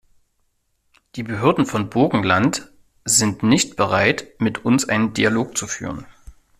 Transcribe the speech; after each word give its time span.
Die 1.15 1.21
Behörden 1.21 1.67
von 1.67 1.91
Burgenland 1.91 2.71
sind 3.05 3.43
nicht 3.43 3.75
bereit, 3.75 4.33
mit 4.39 4.65
uns 4.65 4.89
einen 4.89 5.13
Dialog 5.13 5.55
zu 5.55 5.67
führen. 5.67 6.07